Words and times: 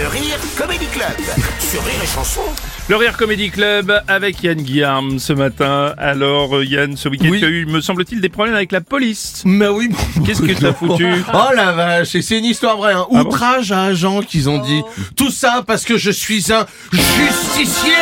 Le 0.00 0.06
Rire 0.06 0.38
Comedy 0.56 0.86
Club 0.86 1.12
sur 1.58 1.84
Rire 1.84 1.92
et 2.02 2.06
Chanson. 2.06 2.40
Le 2.88 2.96
Rire 2.96 3.18
Comedy 3.18 3.50
Club 3.50 4.02
avec 4.08 4.42
Yann 4.42 4.56
Guillaume 4.56 5.18
ce 5.18 5.34
matin. 5.34 5.92
Alors 5.98 6.56
euh, 6.56 6.64
Yann, 6.64 6.96
ce 6.96 7.10
week-end 7.10 7.28
Oui. 7.30 7.38
tu 7.38 7.44
as 7.44 7.48
eu, 7.48 7.66
me 7.66 7.82
semble-t-il, 7.82 8.22
des 8.22 8.30
problèmes 8.30 8.54
avec 8.54 8.72
la 8.72 8.80
police. 8.80 9.42
Mais 9.44 9.68
oui. 9.68 9.90
Qu'est-ce 10.24 10.40
que 10.40 10.58
t'as 10.58 10.72
foutu 10.72 11.06
Oh 11.34 11.54
la 11.54 11.72
vache, 11.72 12.14
et 12.14 12.22
c'est 12.22 12.38
une 12.38 12.46
histoire 12.46 12.78
vraie. 12.78 12.94
Hein. 12.94 13.06
Ah 13.10 13.24
bon 13.24 13.28
Outrage 13.28 13.72
à 13.72 13.82
agent 13.84 14.22
qu'ils 14.22 14.48
ont 14.48 14.56
dit. 14.58 14.80
Tout 15.16 15.30
ça 15.30 15.62
parce 15.66 15.84
que 15.84 15.98
je 15.98 16.10
suis 16.10 16.50
un 16.50 16.64
justicier. 16.90 17.92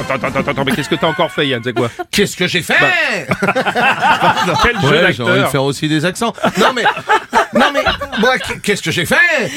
Attends, 0.00 0.14
attends, 0.14 0.38
attends, 0.38 0.50
attends, 0.52 0.64
mais 0.64 0.72
qu'est-ce 0.72 0.88
que 0.88 0.94
t'as 0.94 1.08
encore 1.08 1.30
fait 1.30 1.48
Yann 1.48 1.60
C'est 1.62 1.74
quoi 1.74 1.90
Qu'est-ce 2.10 2.34
que 2.34 2.46
j'ai 2.46 2.62
fait 2.62 2.74
Quel 4.62 4.80
jeu 4.80 4.88
Ouais, 4.88 5.12
j'ai 5.12 5.22
envie 5.22 5.32
de 5.32 5.36
d'acteur 5.36 5.50
faire 5.50 5.64
aussi 5.64 5.86
des 5.86 6.06
accents. 6.06 6.32
Non 6.58 6.72
mais, 6.74 6.84
non 7.54 7.66
mais, 7.74 7.84
moi, 8.20 8.36
qu'est-ce 8.62 8.82
que 8.82 8.90
j'ai 8.90 9.06
fait? 9.06 9.16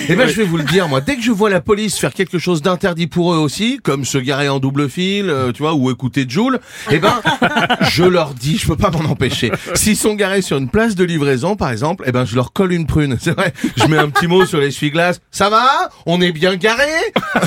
Eh 0.10 0.16
ben, 0.16 0.28
je 0.28 0.34
vais 0.36 0.44
vous 0.44 0.58
le 0.58 0.64
dire, 0.64 0.88
moi. 0.88 1.02
Dès 1.02 1.16
que 1.16 1.22
je 1.22 1.32
vois 1.32 1.50
la 1.50 1.62
police 1.62 1.98
faire 1.98 2.14
quelque 2.14 2.40
chose 2.40 2.62
d'interdit 2.62 3.08
pour 3.08 3.34
eux 3.34 3.38
aussi, 3.38 3.80
comme 3.84 4.06
se 4.06 4.18
garer 4.18 4.50
en 4.50 4.60
double 4.60 4.90
fil, 4.90 5.30
euh, 5.30 5.52
tu 5.52 5.62
vois, 5.64 5.74
ou 5.74 5.92
écouter 5.92 6.26
Joule, 6.28 6.60
eh 6.92 7.00
ben, 7.00 7.14
je 7.82 8.04
leur 8.04 8.34
dis, 8.34 8.58
je 8.58 8.68
peux 8.68 8.76
pas 8.78 8.90
m'en 8.92 9.10
empêcher. 9.10 9.52
S'ils 9.74 9.98
sont 9.98 10.14
garés 10.16 10.42
sur 10.42 10.58
une 10.58 10.70
place 10.70 10.96
de 10.96 11.04
livraison, 11.04 11.56
par 11.56 11.72
exemple, 11.72 12.04
eh 12.08 12.12
ben, 12.12 12.26
je 12.26 12.36
leur 12.36 12.54
colle 12.54 12.74
une 12.74 12.86
prune. 12.88 13.18
C'est 13.22 13.32
vrai. 13.32 13.54
Je 13.78 13.86
mets 13.86 13.98
un 13.98 14.10
petit 14.10 14.28
mot 14.28 14.46
sur 14.46 14.60
l'essuie-glace. 14.60 15.20
Ça 15.32 15.50
va? 15.50 15.90
On 16.06 16.22
est 16.22 16.32
bien 16.32 16.56
garés 16.56 16.86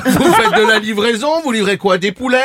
Vous 0.04 0.32
faites 0.32 0.60
de 0.60 0.66
la 0.66 0.78
livraison? 0.78 1.40
Vous 1.42 1.52
livrez 1.52 1.76
quoi? 1.78 1.98
Des 1.98 2.12
poulets? 2.12 2.38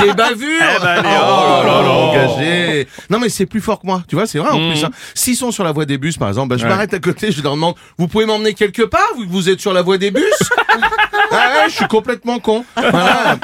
Des 0.00 0.12
bavures? 0.14 0.46
Eh 0.60 0.80
ben, 0.82 0.86
allez, 0.88 1.08
Oh 1.08 1.62
là 1.66 1.82
là, 1.82 1.82
oh. 1.88 2.10
engagé. 2.10 2.86
Non 3.10 3.18
mais 3.18 3.28
c'est 3.28 3.46
plus 3.46 3.60
fort 3.60 3.80
que 3.80 3.86
moi, 3.86 4.02
tu 4.08 4.14
vois, 4.16 4.26
c'est 4.26 4.38
vrai 4.38 4.50
en 4.50 4.70
plus. 4.70 4.84
hein. 4.84 4.90
S'ils 5.14 5.36
sont 5.36 5.50
sur 5.50 5.64
la 5.64 5.72
voie 5.72 5.84
des 5.84 5.98
bus 5.98 6.16
par 6.16 6.28
exemple, 6.28 6.48
bah, 6.50 6.56
je 6.56 6.62
Ouais. 6.64 6.68
m'arrête 6.70 6.94
à 6.94 6.98
côté, 6.98 7.30
je 7.32 7.42
leur 7.42 7.54
demande, 7.54 7.65
vous 7.98 8.08
pouvez 8.08 8.26
m'emmener 8.26 8.54
quelque 8.54 8.82
part 8.82 9.06
vous 9.28 9.48
êtes 9.48 9.60
sur 9.60 9.72
la 9.72 9.82
voie 9.82 9.98
des 9.98 10.10
bus 10.10 10.24
Ah 11.32 11.52
ouais, 11.54 11.68
je 11.68 11.74
suis 11.74 11.88
complètement 11.88 12.38
con. 12.38 12.64
Voilà. 12.76 13.36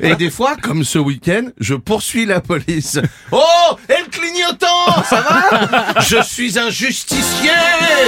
Et 0.00 0.14
des 0.14 0.30
fois, 0.30 0.56
comme 0.56 0.84
ce 0.84 0.98
week-end, 0.98 1.48
je 1.60 1.74
poursuis 1.74 2.24
la 2.24 2.40
police. 2.40 2.98
Oh, 3.30 3.76
et 3.88 4.02
le 4.02 4.08
clignotant, 4.10 5.02
ça 5.08 5.20
va? 5.20 6.00
Je 6.00 6.22
suis 6.22 6.58
un 6.58 6.70
justicier 6.70 7.50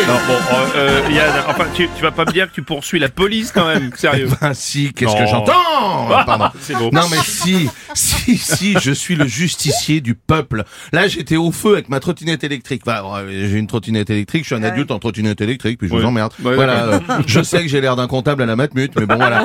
Non, 0.09 0.15
bon, 0.27 0.35
euh, 0.55 0.67
euh, 0.77 1.11
Yann, 1.13 1.33
enfin, 1.49 1.65
tu, 1.75 1.89
tu 1.95 2.03
vas 2.03 2.11
pas 2.11 2.25
me 2.25 2.33
dire 2.33 2.49
que 2.49 2.55
tu 2.55 2.63
poursuis 2.63 2.99
la 2.99 3.09
police 3.11 3.53
quand 3.53 3.67
même, 3.67 3.91
sérieux. 3.95 4.29
Ah 4.41 4.51
si, 4.55 4.93
qu'est-ce 4.95 5.13
Non. 5.13 5.19
que 5.19 5.27
j'entends 5.31 6.09
Pardon. 6.27 6.47
C'est 6.61 6.75
beau. 6.75 6.91
Non 6.93 7.03
mais 7.11 7.19
si, 7.25 7.69
si, 7.95 8.37
si, 8.39 8.75
je 8.81 8.91
suis 8.91 9.15
le 9.17 9.27
justicier 9.27 10.01
du 10.01 10.15
peuple. 10.15 10.65
Là, 10.93 11.09
j'étais 11.09 11.37
au 11.37 11.53
feu 11.53 11.75
avec 11.75 11.89
ma 11.91 12.01
trottinette 12.01 12.43
électrique. 12.45 12.83
Enfin, 12.87 13.03
ouais, 13.03 13.27
j'ai 13.29 13.57
une 13.59 13.67
trottinette 13.67 14.09
électrique, 14.11 14.45
je 14.45 14.55
suis 14.55 14.57
un 14.57 14.63
adulte 14.67 14.91
en 14.91 14.99
trottinette 14.99 15.41
électrique, 15.41 15.79
puis 15.79 15.89
je 15.89 15.95
Ouais. 15.95 16.01
vous 16.01 16.07
emmerde. 16.07 16.33
Ouais, 16.43 16.55
voilà, 16.55 16.85
euh, 16.85 17.01
je 17.27 17.43
sais 17.43 17.63
que 17.63 17.69
j'ai 17.69 17.81
l'air 17.81 17.95
d'un 17.97 18.07
comptable 18.07 18.43
à 18.43 18.47
la 18.47 18.57
matmut, 18.57 18.91
mais 18.99 19.05
bon 19.07 19.17
voilà. 19.17 19.45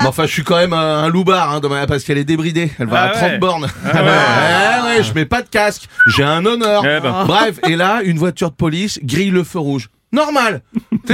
Mais 0.00 0.06
enfin, 0.06 0.26
je 0.26 0.32
suis 0.32 0.44
quand 0.44 0.56
même 0.56 0.72
un, 0.74 1.04
un 1.04 1.08
loupard, 1.08 1.52
hein, 1.54 1.60
ma- 1.68 1.86
parce 1.86 2.04
qu'elle 2.04 2.18
est 2.18 2.24
débridée. 2.24 2.70
Elle 2.78 2.88
va 2.88 3.02
Ah 3.02 3.04
à 3.04 3.08
30 3.10 3.22
ouais. 3.30 3.38
bornes. 3.38 3.66
Ah 3.84 3.96
ouais. 3.96 4.00
ouais, 4.02 4.96
ouais, 4.98 5.02
je 5.02 5.12
mets 5.14 5.24
pas 5.24 5.40
de 5.42 5.48
casque. 5.48 5.84
J'ai 6.08 6.24
un 6.24 6.44
honneur. 6.44 6.82
Eh 6.84 7.00
ben. 7.00 7.24
Bref, 7.26 7.58
et 7.66 7.76
là, 7.76 8.00
une 8.04 8.18
voiture 8.18 8.50
de 8.50 8.56
police 8.56 8.98
grille 9.02 9.30
le 9.30 9.44
feu 9.44 9.58
rouge. 9.58 9.88
Normal. 10.14 10.62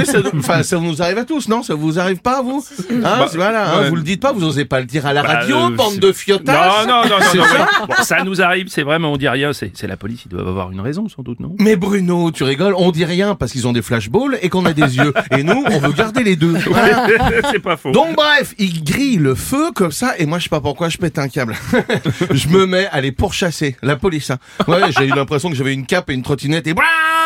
ça, 0.05 0.19
enfin, 0.37 0.63
ça 0.63 0.77
nous 0.79 1.01
arrive 1.01 1.17
à 1.17 1.25
tous, 1.25 1.47
non? 1.49 1.63
Ça 1.63 1.73
vous 1.75 1.99
arrive 1.99 2.19
pas, 2.19 2.37
à 2.37 2.41
vous 2.41 2.63
hein, 2.91 2.95
Bah, 3.01 3.27
Voilà, 3.33 3.73
hein, 3.75 3.89
vous 3.89 3.95
le 3.95 4.03
dites 4.03 4.21
pas, 4.21 4.31
vous 4.31 4.43
osez 4.43 4.65
pas 4.65 4.79
le 4.79 4.85
dire 4.85 5.05
à 5.05 5.13
la 5.13 5.23
Bah, 5.23 5.39
radio, 5.39 5.57
euh, 5.57 5.69
bande 5.75 5.97
de 5.97 6.11
fiotards. 6.11 6.85
Non, 6.87 6.93
non, 7.03 7.09
non, 7.09 7.09
non, 7.09 7.25
C'est 7.31 7.37
non, 7.39 7.43
ça 7.45 7.67
mais- 7.81 7.87
bon, 7.87 8.03
ça 8.03 8.23
nous 8.23 8.41
arrive, 8.41 8.67
c'est 8.69 8.83
vrai, 8.83 8.99
mais 8.99 9.07
on 9.07 9.17
dit 9.17 9.27
rien, 9.27 9.51
c'est 9.53 9.71
la 9.87 9.97
police, 9.97 10.21
ils 10.25 10.29
doivent 10.29 10.47
avoir 10.47 10.71
une 10.71 10.79
raison 10.81 11.09
sans 11.09 11.23
doute, 11.23 11.39
non? 11.39 11.55
Mais 11.59 11.75
Bruno, 11.75 12.31
tu 12.31 12.43
rigoles, 12.43 12.75
on 12.77 12.91
dit 12.91 13.05
rien 13.05 13.35
parce 13.35 13.51
qu'ils 13.51 13.67
ont 13.67 13.73
des 13.73 13.81
flashballs 13.81 14.37
et 14.41 14.49
qu'on 14.49 14.65
a 14.65 14.73
des 14.73 14.97
yeux. 14.97 15.13
Et 15.37 15.43
nous, 15.43 15.63
on 15.69 15.79
veut 15.79 15.91
garder 15.93 16.23
les 16.23 16.35
deux. 16.35 16.53
Voilà. 16.69 17.07
C'est 17.51 17.59
pas 17.59 17.75
faux. 17.77 17.91
Donc 17.91 18.15
bref, 18.15 18.53
ils 18.57 18.83
grillent 18.83 19.17
le 19.17 19.35
feu 19.35 19.71
comme 19.73 19.91
ça 19.91 20.13
et 20.17 20.25
moi 20.25 20.37
je 20.39 20.43
sais 20.43 20.49
pas 20.49 20.61
pourquoi 20.61 20.89
je 20.89 20.97
pète 20.97 21.17
un 21.17 21.27
câble. 21.27 21.55
je 22.31 22.47
me 22.49 22.65
mets 22.65 22.87
à 22.91 23.01
les 23.01 23.11
pourchasser, 23.11 23.75
la 23.81 23.95
police. 23.95 24.29
Hein. 24.29 24.37
Ouais, 24.67 24.91
j'ai 24.97 25.05
eu 25.05 25.09
l'impression 25.15 25.49
que 25.49 25.55
j'avais 25.55 25.73
une 25.73 25.85
cape 25.85 26.09
et 26.09 26.13
une 26.13 26.21
trottinette 26.23 26.67
et 26.67 26.73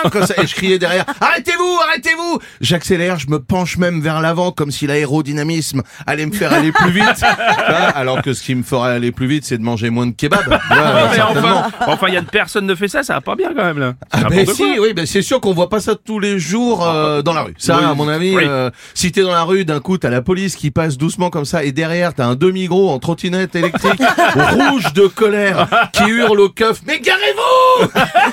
comme 0.11 0.25
ça 0.25 0.35
et 0.41 0.47
je 0.47 0.55
criais 0.55 0.79
derrière 0.79 1.05
"Arrêtez-vous, 1.21 1.79
arrêtez-vous 1.89 2.39
J'accélère, 2.61 3.19
je 3.19 3.27
me 3.29 3.39
penche 3.39 3.77
même 3.77 4.01
vers 4.01 4.21
l'avant 4.21 4.51
comme 4.51 4.71
si 4.71 4.87
l'aérodynamisme 4.87 5.81
allait 6.07 6.25
me 6.25 6.31
faire 6.33 6.53
aller 6.53 6.71
plus 6.71 6.91
vite. 6.91 7.21
Alors 7.95 8.21
que 8.21 8.33
ce 8.33 8.43
qui 8.43 8.55
me 8.55 8.63
ferait 8.63 8.91
aller 8.93 9.11
plus 9.11 9.27
vite, 9.27 9.45
c'est 9.45 9.57
de 9.57 9.63
manger 9.63 9.89
moins 9.89 10.07
de 10.07 10.13
kebab. 10.15 10.59
Ah, 10.69 11.09
mais 11.11 11.21
enfin, 11.21 11.67
enfin, 11.87 12.07
Yann, 12.09 12.25
personne 12.25 12.65
ne 12.65 12.75
fait 12.75 12.87
ça, 12.87 13.01
ça 13.03 13.13
va 13.15 13.21
pas 13.21 13.35
bien 13.35 13.53
quand 13.55 13.63
même 13.63 13.79
là. 13.79 13.93
Ah 14.11 14.23
ben 14.29 14.45
si, 14.45 14.63
oui, 14.79 14.93
ben 14.93 15.05
c'est 15.05 15.21
sûr 15.21 15.39
qu'on 15.39 15.53
voit 15.53 15.69
pas 15.69 15.79
ça 15.79 15.93
tous 15.95 16.19
les 16.19 16.37
jours 16.39 16.85
euh, 16.87 17.21
dans 17.21 17.33
la 17.33 17.43
rue. 17.43 17.53
Ça, 17.57 17.77
Oui. 17.79 17.85
à 17.85 17.93
mon 17.93 18.07
avis, 18.07 18.35
Oui. 18.35 18.43
euh, 18.45 18.69
si 18.93 19.11
t'es 19.11 19.21
dans 19.21 19.31
la 19.31 19.43
rue, 19.43 19.63
d'un 19.65 19.79
coup, 19.79 19.97
t'as 19.97 20.09
la 20.09 20.21
police 20.21 20.55
qui 20.55 20.71
passe 20.71 20.97
doucement 20.97 21.29
comme 21.29 21.45
ça, 21.45 21.63
et 21.63 21.71
derrière, 21.71 22.13
t'as 22.13 22.25
un 22.25 22.35
demi-gros 22.35 22.89
en 22.91 22.99
trottinette 22.99 23.55
électrique, 23.55 24.01
rouge 24.35 24.91
de 24.93 25.07
colère, 25.07 25.67
qui 25.93 26.03
hurle 26.09 26.39
au 26.39 26.49
keuf, 26.49 26.79
mais 26.85 26.99
garez-vous 26.99 27.89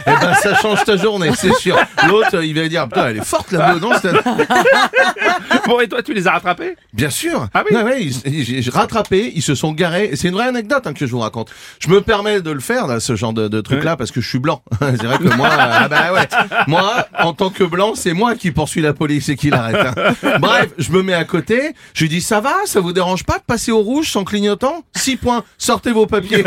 Eh 0.06 0.10
ben, 0.20 0.34
ça 0.34 0.54
change 0.56 0.82
ta 0.84 0.96
journée, 0.96 1.30
c'est 1.36 1.54
sûr. 1.54 1.61
L'autre, 2.08 2.42
il 2.42 2.54
va 2.58 2.68
dire, 2.68 2.84
putain, 2.88 3.08
elle 3.08 3.18
est 3.18 3.24
forte 3.24 3.52
non 3.52 3.90
c'est- 4.00 4.12
Bon, 5.66 5.80
et 5.80 5.88
toi, 5.88 6.02
tu 6.02 6.12
les 6.14 6.26
as 6.26 6.32
rattrapés? 6.32 6.76
Bien 6.92 7.10
sûr. 7.10 7.46
Ah 7.54 7.62
oui 7.68 7.76
Ouais, 7.76 7.82
ouais, 7.82 8.02
ils- 8.02 8.70
rattrapé, 8.70 9.32
ils 9.34 9.42
se 9.42 9.54
sont 9.54 9.72
garés. 9.72 10.10
C'est 10.14 10.28
une 10.28 10.34
vraie 10.34 10.48
anecdote 10.48 10.86
hein, 10.86 10.92
que 10.92 11.06
je 11.06 11.10
vous 11.12 11.20
raconte. 11.20 11.50
Je 11.78 11.88
me 11.88 12.00
permets 12.00 12.40
de 12.40 12.50
le 12.50 12.60
faire, 12.60 12.86
là, 12.86 13.00
ce 13.00 13.14
genre 13.16 13.32
de, 13.32 13.48
de 13.48 13.60
truc-là, 13.60 13.96
parce 13.96 14.10
que 14.10 14.20
je 14.20 14.28
suis 14.28 14.38
blanc. 14.38 14.62
c'est 14.80 15.04
vrai 15.04 15.18
que 15.18 15.34
moi, 15.36 15.48
euh, 15.48 15.56
ah 15.58 15.88
bah 15.88 16.12
ouais, 16.12 16.28
moi, 16.66 17.06
en 17.20 17.32
tant 17.32 17.50
que 17.50 17.64
blanc, 17.64 17.92
c'est 17.94 18.12
moi 18.12 18.34
qui 18.34 18.50
poursuis 18.50 18.80
la 18.82 18.92
police 18.92 19.28
et 19.28 19.36
qui 19.36 19.50
l'arrête. 19.50 19.76
hein. 19.96 20.38
Bref, 20.40 20.70
je 20.78 20.90
me 20.92 21.02
mets 21.02 21.14
à 21.14 21.24
côté. 21.24 21.74
Je 21.94 22.02
lui 22.02 22.08
dis, 22.08 22.20
ça 22.20 22.40
va, 22.40 22.54
ça 22.66 22.80
vous 22.80 22.92
dérange 22.92 23.24
pas 23.24 23.38
de 23.38 23.44
passer 23.44 23.72
au 23.72 23.78
rouge 23.80 24.10
sans 24.10 24.24
clignotant? 24.24 24.82
Six 24.96 25.16
points. 25.16 25.44
Sortez 25.58 25.92
vos 25.92 26.06
papiers. 26.06 26.44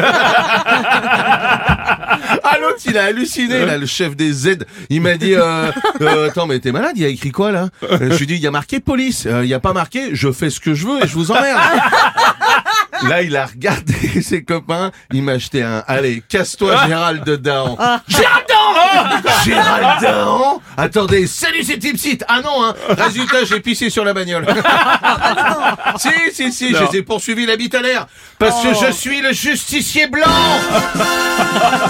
Ah 2.56 2.60
l'autre 2.62 2.80
il 2.86 2.98
a 2.98 3.04
halluciné 3.06 3.66
là 3.66 3.78
le 3.78 3.86
chef 3.86 4.16
des 4.16 4.32
Z. 4.32 4.60
Il 4.90 5.02
m'a 5.02 5.16
dit 5.18 5.36
euh, 5.36 5.72
euh, 6.02 6.30
attends 6.30 6.46
mais 6.48 6.60
t'es 6.60 6.72
malade 6.72 6.94
il 6.96 7.02
y 7.02 7.06
a 7.06 7.10
écrit 7.10 7.32
quoi 7.32 7.52
là? 7.52 7.70
Euh, 7.84 8.12
je 8.12 8.18
lui 8.20 8.28
dis 8.28 8.36
il 8.36 8.42
y 8.42 8.48
a 8.48 8.52
marqué 8.52 8.80
police. 8.80 9.26
Euh, 9.26 9.44
il 9.44 9.50
y 9.50 9.54
a 9.54 9.60
pas 9.60 9.74
marqué 9.74 10.10
je 10.14 10.32
fais 10.32 10.50
ce 10.50 10.60
que 10.60 10.74
je 10.74 10.88
veux 10.88 11.04
et 11.04 11.08
je 11.08 11.14
vous 11.14 11.32
emmerde. 11.32 11.60
Là 13.10 13.22
il 13.24 13.36
a 13.36 13.46
regardé 13.46 13.94
ses 14.22 14.44
copains. 14.44 14.92
Il 15.12 15.24
m'a 15.24 15.34
acheté 15.34 15.62
un 15.64 15.84
allez 15.88 16.24
casse-toi 16.30 16.88
Gérald 16.88 17.24
de 17.26 17.36
Dahan. 17.36 17.78
Gérald 18.08 18.45
Dahan 18.74 19.22
Gérald 19.44 20.02
Dahan 20.02 20.62
attendez 20.78 21.28
salut 21.28 21.64
c'est 21.64 21.78
Tipsit 21.78 22.20
ah 22.28 22.42
non 22.42 22.64
hein 22.64 22.74
résultat 22.90 23.46
j'ai 23.46 23.60
pissé 23.60 23.90
sur 23.90 24.04
la 24.04 24.14
bagnole 24.14 24.46
si 25.98 26.10
si 26.34 26.52
si 26.52 26.74
je 26.74 26.84
les 26.84 27.00
ai 27.00 27.04
poursuivis 27.04 27.46
la 27.46 27.56
bite 27.56 27.76
à 27.76 27.82
l'air 27.82 28.08
parce 28.40 28.62
que 28.64 28.74
je 28.74 28.92
suis 28.92 29.22
le 29.22 29.34
justicier 29.34 30.08
blanc 30.08 30.26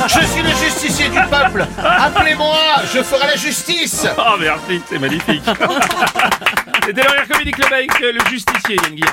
je 0.08 0.26
suis 0.26 0.42
le 0.42 0.50
justicier 0.50 1.10
du 1.10 1.20
peuple. 1.30 1.66
Appelez-moi, 1.84 2.58
je 2.94 3.02
ferai 3.04 3.28
la 3.28 3.36
justice. 3.36 4.08
Oh 4.18 4.36
merci, 4.40 4.82
c'est 4.88 5.00
magnifique. 5.00 5.44
C'était 6.86 7.02
le 7.02 7.10
Rire 7.10 7.28
Comedy 7.30 7.52
Club 7.52 7.74
avec 7.74 8.02
euh, 8.02 8.14
le 8.14 8.20
justicier 8.30 8.76
Yann 8.76 8.96
Guillaume. 8.96 9.10